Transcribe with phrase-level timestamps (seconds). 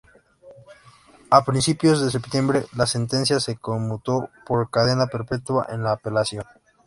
[1.29, 6.43] A principios de septiembre, la sentencia se conmutó por cadena perpetua en la apelación.